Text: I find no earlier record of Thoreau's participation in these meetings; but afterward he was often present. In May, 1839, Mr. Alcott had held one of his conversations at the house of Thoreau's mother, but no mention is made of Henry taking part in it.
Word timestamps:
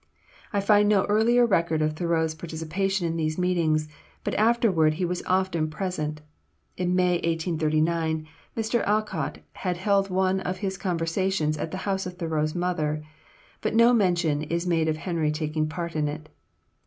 I 0.51 0.61
find 0.61 0.89
no 0.89 1.03
earlier 1.05 1.45
record 1.45 1.79
of 1.83 1.93
Thoreau's 1.93 2.33
participation 2.33 3.05
in 3.05 3.17
these 3.17 3.37
meetings; 3.37 3.87
but 4.23 4.33
afterward 4.33 4.95
he 4.95 5.05
was 5.05 5.21
often 5.27 5.69
present. 5.69 6.21
In 6.75 6.95
May, 6.95 7.17
1839, 7.17 8.25
Mr. 8.57 8.83
Alcott 8.87 9.37
had 9.53 9.77
held 9.77 10.09
one 10.09 10.39
of 10.39 10.57
his 10.57 10.75
conversations 10.75 11.55
at 11.55 11.69
the 11.69 11.77
house 11.85 12.07
of 12.07 12.17
Thoreau's 12.17 12.55
mother, 12.55 13.03
but 13.61 13.75
no 13.75 13.93
mention 13.93 14.41
is 14.41 14.65
made 14.65 14.87
of 14.87 14.97
Henry 14.97 15.29
taking 15.31 15.69
part 15.69 15.95
in 15.95 16.07
it. 16.07 16.29